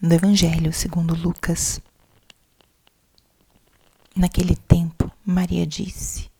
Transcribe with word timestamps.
do 0.00 0.14
Evangelho 0.14 0.72
segundo 0.72 1.12
Lucas. 1.12 1.80
Naquele 4.14 4.54
tempo, 4.54 5.10
Maria 5.26 5.66
disse: 5.66 6.30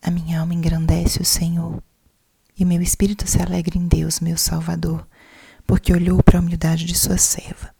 A 0.00 0.10
minha 0.10 0.40
alma 0.40 0.54
engrandece 0.54 1.20
o 1.20 1.24
Senhor, 1.24 1.82
e 2.56 2.64
meu 2.64 2.80
espírito 2.80 3.28
se 3.28 3.42
alegra 3.42 3.76
em 3.76 3.88
Deus, 3.88 4.20
meu 4.20 4.38
Salvador, 4.38 5.06
porque 5.66 5.92
olhou 5.92 6.22
para 6.22 6.38
a 6.38 6.40
humildade 6.40 6.84
de 6.84 6.96
sua 6.96 7.18
serva. 7.18 7.74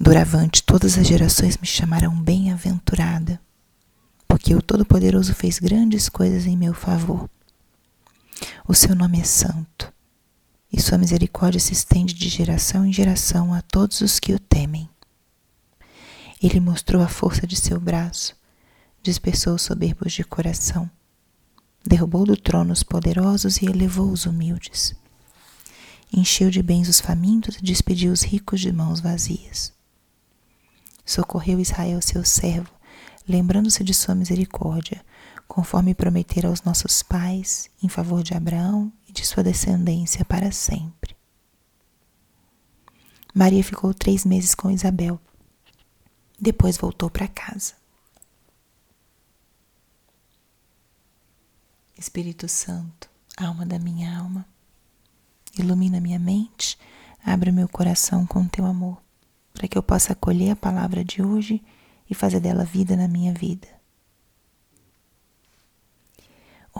Doravante 0.00 0.62
todas 0.62 0.96
as 0.96 1.06
gerações 1.06 1.58
me 1.58 1.66
chamarão 1.66 2.18
bem-aventurada, 2.18 3.38
porque 4.26 4.54
o 4.54 4.62
Todo-Poderoso 4.62 5.34
fez 5.34 5.58
grandes 5.58 6.08
coisas 6.08 6.46
em 6.46 6.56
meu 6.56 6.72
favor. 6.72 7.28
O 8.66 8.72
seu 8.72 8.94
nome 8.94 9.20
é 9.20 9.24
santo, 9.24 9.92
e 10.72 10.80
sua 10.80 10.98
misericórdia 10.98 11.60
se 11.60 11.72
estende 11.72 12.14
de 12.14 12.28
geração 12.28 12.86
em 12.86 12.92
geração 12.92 13.52
a 13.52 13.60
todos 13.60 14.00
os 14.00 14.20
que 14.20 14.32
o 14.32 14.38
temem. 14.38 14.88
Ele 16.42 16.60
mostrou 16.60 17.02
a 17.02 17.08
força 17.08 17.46
de 17.46 17.56
seu 17.56 17.80
braço, 17.80 18.36
dispersou 19.02 19.54
os 19.54 19.62
soberbos 19.62 20.12
de 20.12 20.24
coração, 20.24 20.90
derrubou 21.84 22.24
do 22.24 22.36
trono 22.36 22.72
os 22.72 22.82
poderosos 22.82 23.58
e 23.58 23.66
elevou 23.66 24.10
os 24.10 24.26
humildes. 24.26 24.94
Encheu 26.12 26.50
de 26.50 26.62
bens 26.62 26.88
os 26.88 27.00
famintos 27.00 27.56
e 27.56 27.62
despediu 27.62 28.12
os 28.12 28.22
ricos 28.22 28.60
de 28.60 28.72
mãos 28.72 29.00
vazias. 29.00 29.72
Socorreu 31.04 31.60
Israel, 31.60 32.00
seu 32.00 32.24
servo, 32.24 32.70
lembrando-se 33.28 33.82
de 33.84 33.94
sua 33.94 34.14
misericórdia, 34.14 35.04
conforme 35.46 35.94
prometera 35.94 36.48
aos 36.48 36.62
nossos 36.62 37.02
pais, 37.02 37.68
em 37.82 37.88
favor 37.88 38.22
de 38.22 38.34
Abraão 38.34 38.92
e 39.10 39.12
de 39.12 39.26
sua 39.26 39.42
descendência 39.42 40.24
para 40.24 40.50
sempre. 40.50 41.14
Maria 43.34 43.62
ficou 43.62 43.92
três 43.92 44.24
meses 44.24 44.54
com 44.54 44.70
Isabel 44.70 45.20
depois 46.40 46.78
voltou 46.78 47.10
para 47.10 47.28
casa. 47.28 47.74
Espírito 51.98 52.48
Santo, 52.48 53.10
alma 53.36 53.66
da 53.66 53.78
minha 53.78 54.18
alma, 54.18 54.46
ilumina 55.58 56.00
minha 56.00 56.18
mente, 56.18 56.78
abre 57.22 57.52
meu 57.52 57.68
coração 57.68 58.26
com 58.26 58.48
teu 58.48 58.64
amor, 58.64 59.02
para 59.52 59.68
que 59.68 59.76
eu 59.76 59.82
possa 59.82 60.14
acolher 60.14 60.52
a 60.52 60.56
palavra 60.56 61.04
de 61.04 61.22
hoje 61.22 61.62
e 62.08 62.14
fazer 62.14 62.40
dela 62.40 62.64
vida 62.64 62.96
na 62.96 63.06
minha 63.06 63.34
vida. 63.34 63.68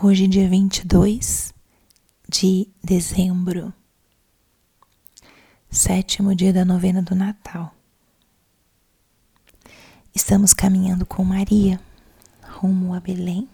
Hoje, 0.02 0.26
dia 0.26 0.48
22 0.48 1.52
de 2.30 2.68
dezembro, 2.82 3.74
sétimo 5.68 6.32
dia 6.32 6.52
da 6.52 6.64
novena 6.64 7.02
do 7.02 7.16
Natal. 7.16 7.74
Estamos 10.14 10.54
caminhando 10.54 11.04
com 11.04 11.24
Maria 11.24 11.80
rumo 12.44 12.94
a 12.94 13.00
Belém. 13.00 13.48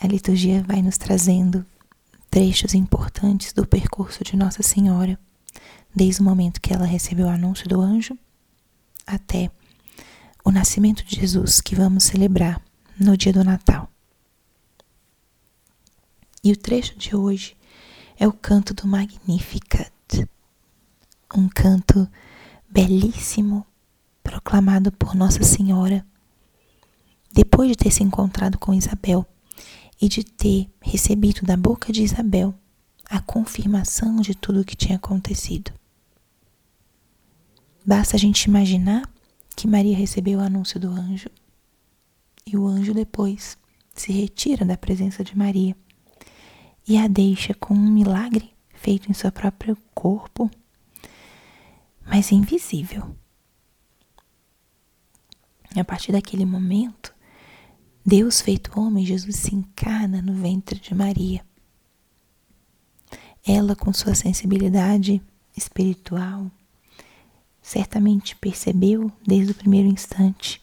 A 0.00 0.06
liturgia 0.06 0.64
vai 0.66 0.80
nos 0.80 0.96
trazendo 0.96 1.66
trechos 2.30 2.72
importantes 2.72 3.52
do 3.52 3.66
percurso 3.66 4.24
de 4.24 4.34
Nossa 4.34 4.62
Senhora, 4.62 5.18
desde 5.94 6.22
o 6.22 6.24
momento 6.24 6.62
que 6.62 6.72
ela 6.72 6.86
recebeu 6.86 7.26
o 7.26 7.30
anúncio 7.30 7.68
do 7.68 7.78
anjo 7.78 8.18
até 9.06 9.50
o 10.42 10.50
nascimento 10.50 11.04
de 11.04 11.16
Jesus, 11.16 11.60
que 11.60 11.74
vamos 11.74 12.04
celebrar 12.04 12.58
no 12.98 13.18
dia 13.18 13.34
do 13.34 13.44
Natal. 13.44 13.93
E 16.44 16.52
o 16.52 16.56
trecho 16.58 16.94
de 16.98 17.16
hoje 17.16 17.56
é 18.18 18.28
o 18.28 18.32
canto 18.32 18.74
do 18.74 18.86
Magnificat, 18.86 20.28
um 21.34 21.48
canto 21.48 22.06
belíssimo 22.68 23.66
proclamado 24.22 24.92
por 24.92 25.14
Nossa 25.14 25.42
Senhora, 25.42 26.06
depois 27.32 27.70
de 27.70 27.76
ter 27.76 27.90
se 27.90 28.02
encontrado 28.02 28.58
com 28.58 28.74
Isabel 28.74 29.26
e 29.98 30.06
de 30.06 30.22
ter 30.22 30.68
recebido 30.82 31.46
da 31.46 31.56
boca 31.56 31.90
de 31.90 32.02
Isabel 32.02 32.54
a 33.06 33.22
confirmação 33.22 34.20
de 34.20 34.34
tudo 34.34 34.60
o 34.60 34.64
que 34.66 34.76
tinha 34.76 34.96
acontecido. 34.96 35.72
Basta 37.86 38.16
a 38.16 38.20
gente 38.20 38.42
imaginar 38.42 39.10
que 39.56 39.66
Maria 39.66 39.96
recebeu 39.96 40.40
o 40.40 40.42
anúncio 40.42 40.78
do 40.78 40.88
anjo 40.88 41.30
e 42.46 42.54
o 42.54 42.66
anjo 42.66 42.92
depois 42.92 43.56
se 43.94 44.12
retira 44.12 44.66
da 44.66 44.76
presença 44.76 45.24
de 45.24 45.34
Maria 45.34 45.74
e 46.86 46.98
a 46.98 47.06
deixa 47.06 47.54
com 47.54 47.74
um 47.74 47.90
milagre 47.90 48.52
feito 48.74 49.10
em 49.10 49.14
seu 49.14 49.32
próprio 49.32 49.76
corpo, 49.94 50.50
mas 52.06 52.30
invisível. 52.30 53.16
E 55.74 55.80
a 55.80 55.84
partir 55.84 56.12
daquele 56.12 56.44
momento, 56.44 57.14
Deus 58.04 58.40
feito 58.40 58.78
homem, 58.78 59.04
Jesus 59.04 59.36
se 59.36 59.54
encarna 59.54 60.20
no 60.20 60.34
ventre 60.34 60.78
de 60.78 60.94
Maria. 60.94 61.44
Ela, 63.46 63.74
com 63.74 63.92
sua 63.92 64.14
sensibilidade 64.14 65.22
espiritual, 65.56 66.50
certamente 67.62 68.36
percebeu 68.36 69.10
desde 69.26 69.52
o 69.52 69.54
primeiro 69.54 69.88
instante 69.88 70.62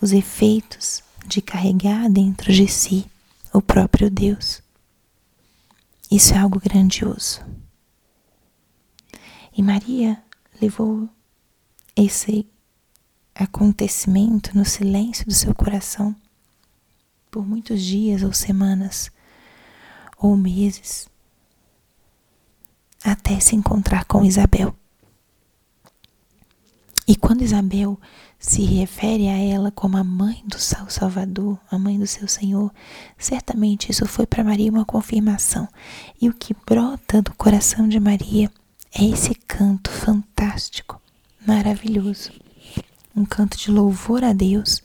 os 0.00 0.12
efeitos 0.12 1.02
de 1.26 1.40
carregar 1.40 2.10
dentro 2.10 2.52
de 2.52 2.68
si 2.68 3.06
o 3.52 3.62
próprio 3.62 4.10
Deus. 4.10 4.65
Isso 6.10 6.34
é 6.34 6.38
algo 6.38 6.60
grandioso. 6.60 7.44
E 9.56 9.62
Maria 9.62 10.22
levou 10.60 11.08
esse 11.94 12.46
acontecimento 13.34 14.56
no 14.56 14.64
silêncio 14.64 15.26
do 15.26 15.34
seu 15.34 15.54
coração 15.54 16.14
por 17.30 17.46
muitos 17.46 17.82
dias 17.82 18.22
ou 18.22 18.32
semanas 18.32 19.10
ou 20.18 20.36
meses 20.36 21.08
até 23.04 23.38
se 23.40 23.54
encontrar 23.54 24.04
com 24.04 24.24
Isabel. 24.24 24.74
E 27.06 27.14
quando 27.14 27.42
Isabel 27.42 27.98
se 28.38 28.62
refere 28.62 29.28
a 29.28 29.38
ela 29.38 29.70
como 29.70 29.96
a 29.96 30.04
mãe 30.04 30.42
do 30.46 30.58
seu 30.58 30.90
Salvador, 30.90 31.58
a 31.70 31.78
mãe 31.78 31.98
do 31.98 32.06
seu 32.06 32.26
Senhor, 32.26 32.72
certamente 33.16 33.90
isso 33.90 34.06
foi 34.06 34.26
para 34.26 34.42
Maria 34.42 34.70
uma 34.70 34.84
confirmação. 34.84 35.68
E 36.20 36.28
o 36.28 36.34
que 36.34 36.54
brota 36.66 37.22
do 37.22 37.32
coração 37.34 37.88
de 37.88 38.00
Maria 38.00 38.50
é 38.92 39.04
esse 39.04 39.34
canto 39.34 39.90
fantástico, 39.90 41.00
maravilhoso 41.46 42.32
um 43.16 43.24
canto 43.24 43.56
de 43.56 43.70
louvor 43.70 44.22
a 44.22 44.34
Deus, 44.34 44.82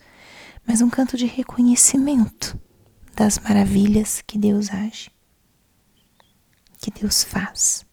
mas 0.66 0.80
um 0.80 0.88
canto 0.88 1.18
de 1.18 1.26
reconhecimento 1.26 2.58
das 3.14 3.38
maravilhas 3.38 4.22
que 4.26 4.38
Deus 4.38 4.70
age, 4.70 5.10
que 6.80 6.90
Deus 6.90 7.22
faz. 7.22 7.84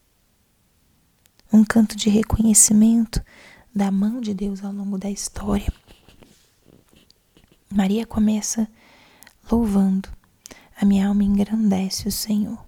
Um 1.51 1.65
canto 1.65 1.97
de 1.97 2.09
reconhecimento 2.09 3.21
da 3.73 3.91
mão 3.91 4.19
de 4.19 4.33
Deus 4.33 4.63
ao 4.63 4.71
longo 4.71 4.97
da 4.97 5.09
história. 5.09 5.71
Maria 7.69 8.05
começa 8.05 8.67
louvando. 9.51 10.09
A 10.75 10.85
minha 10.85 11.07
alma 11.07 11.23
engrandece 11.23 12.07
o 12.07 12.11
Senhor. 12.11 12.65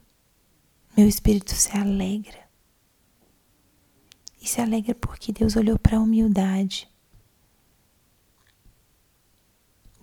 Meu 0.96 1.08
espírito 1.08 1.52
se 1.54 1.76
alegra. 1.76 2.40
E 4.42 4.48
se 4.48 4.60
alegra 4.60 4.94
porque 4.96 5.32
Deus 5.32 5.56
olhou 5.56 5.80
para 5.80 5.98
a 5.98 6.02
humildade 6.02 6.92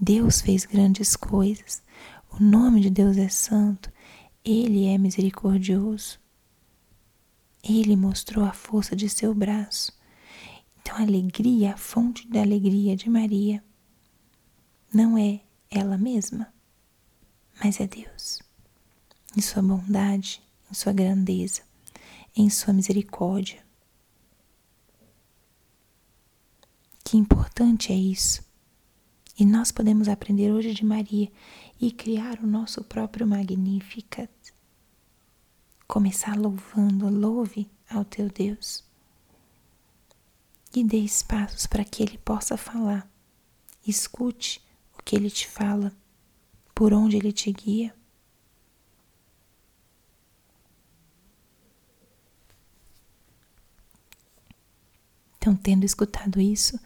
Deus 0.01 0.41
fez 0.41 0.65
grandes 0.65 1.17
coisas. 1.17 1.83
O 2.31 2.41
nome 2.43 2.81
de 2.81 2.91
Deus 2.91 3.17
é 3.17 3.29
santo. 3.29 3.93
Ele 4.45 4.87
é 4.87 4.97
misericordioso. 4.97 6.21
Ele 7.63 7.97
mostrou 7.97 8.45
a 8.45 8.53
força 8.53 8.95
de 8.95 9.09
seu 9.09 9.35
braço. 9.35 9.93
Então, 10.89 11.01
a 11.01 11.03
alegria, 11.03 11.75
a 11.75 11.77
fonte 11.77 12.27
da 12.27 12.41
alegria 12.41 12.97
de 12.97 13.11
Maria, 13.11 13.63
não 14.91 15.19
é 15.19 15.43
ela 15.71 15.99
mesma, 15.99 16.51
mas 17.63 17.79
é 17.79 17.87
Deus. 17.87 18.41
Em 19.37 19.43
sua 19.43 19.61
bondade, 19.61 20.43
em 20.71 20.73
sua 20.73 20.95
grandeza, 20.95 21.61
em 22.35 22.49
sua 22.49 22.73
misericórdia. 22.73 23.63
Que 27.05 27.19
importante 27.19 27.93
é 27.93 27.97
isso. 27.97 28.43
E 29.39 29.45
nós 29.45 29.71
podemos 29.71 30.09
aprender 30.09 30.51
hoje 30.53 30.73
de 30.73 30.87
Maria 30.87 31.31
e 31.79 31.93
criar 31.93 32.41
o 32.43 32.47
nosso 32.47 32.83
próprio 32.83 33.27
Magnificat. 33.27 34.33
Começar 35.87 36.35
louvando, 36.35 37.11
louve 37.11 37.71
ao 37.91 38.07
teu 38.07 38.31
Deus. 38.31 38.88
E 40.75 40.85
dê 40.85 40.99
espaços 40.99 41.67
para 41.67 41.85
que 41.85 42.03
ele 42.03 42.19
possa 42.19 42.57
falar. 42.57 43.11
Escute 43.87 44.63
o 44.99 45.03
que 45.03 45.17
ele 45.17 45.31
te 45.31 45.47
fala, 45.47 45.93
por 46.75 46.93
onde 46.93 47.17
ele 47.17 47.33
te 47.33 47.51
guia. 47.51 47.95
Então, 55.39 55.57
tendo 55.57 55.85
escutado 55.85 56.41
isso, 56.41 56.79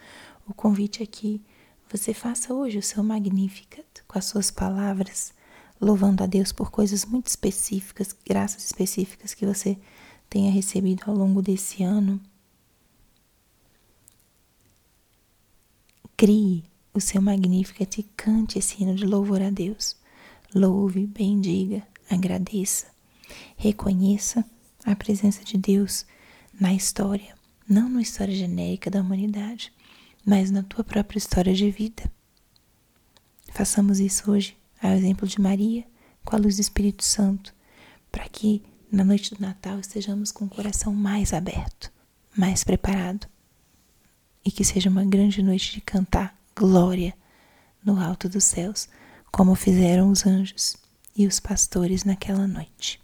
o 0.46 0.54
convite 0.54 1.02
é 1.02 1.06
que 1.06 1.42
você 1.90 2.14
faça 2.14 2.54
hoje 2.54 2.78
o 2.78 2.82
seu 2.82 3.02
Magnificat 3.02 4.02
com 4.06 4.18
as 4.18 4.24
suas 4.24 4.50
palavras, 4.50 5.34
louvando 5.80 6.22
a 6.22 6.26
Deus 6.26 6.52
por 6.52 6.70
coisas 6.70 7.04
muito 7.04 7.26
específicas, 7.26 8.14
graças 8.24 8.64
específicas 8.64 9.34
que 9.34 9.44
você 9.44 9.76
tenha 10.30 10.50
recebido 10.50 11.02
ao 11.06 11.14
longo 11.14 11.42
desse 11.42 11.82
ano. 11.82 12.20
Crie 16.22 16.62
o 16.94 17.00
seu 17.00 17.20
Magnificat 17.20 17.98
e 17.98 18.04
cante 18.04 18.56
esse 18.56 18.80
hino 18.80 18.94
de 18.94 19.04
louvor 19.04 19.42
a 19.42 19.50
Deus. 19.50 19.96
Louve, 20.54 21.04
bendiga, 21.04 21.82
agradeça, 22.08 22.86
reconheça 23.56 24.44
a 24.84 24.94
presença 24.94 25.42
de 25.42 25.58
Deus 25.58 26.06
na 26.60 26.72
história, 26.72 27.34
não 27.68 27.88
na 27.88 28.00
história 28.00 28.32
genérica 28.32 28.88
da 28.88 29.00
humanidade, 29.00 29.72
mas 30.24 30.48
na 30.52 30.62
tua 30.62 30.84
própria 30.84 31.18
história 31.18 31.52
de 31.52 31.68
vida. 31.72 32.04
Façamos 33.48 33.98
isso 33.98 34.30
hoje, 34.30 34.56
ao 34.80 34.92
exemplo 34.92 35.26
de 35.26 35.40
Maria, 35.40 35.84
com 36.24 36.36
a 36.36 36.38
luz 36.38 36.54
do 36.54 36.60
Espírito 36.60 37.04
Santo, 37.04 37.52
para 38.12 38.28
que 38.28 38.62
na 38.92 39.02
noite 39.02 39.34
do 39.34 39.40
Natal 39.40 39.80
estejamos 39.80 40.30
com 40.30 40.44
o 40.44 40.48
coração 40.48 40.94
mais 40.94 41.32
aberto, 41.32 41.92
mais 42.36 42.62
preparado 42.62 43.26
e 44.44 44.50
que 44.50 44.64
seja 44.64 44.90
uma 44.90 45.04
grande 45.04 45.42
noite 45.42 45.72
de 45.72 45.80
cantar 45.80 46.36
glória 46.56 47.14
no 47.84 48.00
alto 48.00 48.28
dos 48.28 48.44
céus, 48.44 48.88
como 49.30 49.54
fizeram 49.54 50.10
os 50.10 50.26
anjos 50.26 50.76
e 51.16 51.26
os 51.26 51.40
pastores 51.40 52.04
naquela 52.04 52.46
noite. 52.46 53.00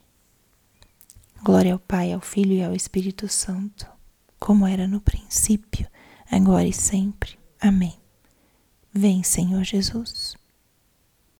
Glória 1.42 1.72
ao 1.72 1.78
Pai, 1.78 2.12
ao 2.12 2.20
Filho 2.20 2.52
e 2.52 2.62
ao 2.62 2.74
Espírito 2.74 3.28
Santo, 3.28 3.86
como 4.38 4.66
era 4.66 4.86
no 4.86 5.00
princípio, 5.00 5.86
agora 6.30 6.66
e 6.66 6.72
sempre. 6.72 7.38
Amém. 7.60 7.98
Vem, 8.92 9.22
Senhor 9.22 9.64
Jesus. 9.64 10.37